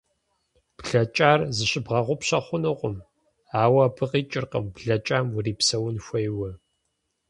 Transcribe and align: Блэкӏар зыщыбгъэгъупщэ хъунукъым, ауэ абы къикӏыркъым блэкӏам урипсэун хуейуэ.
Блэкӏар 0.77 1.39
зыщыбгъэгъупщэ 1.55 2.39
хъунукъым, 2.45 2.95
ауэ 3.61 3.81
абы 3.87 4.05
къикӏыркъым 4.11 4.65
блэкӏам 4.75 5.27
урипсэун 5.35 5.97
хуейуэ. 6.05 6.51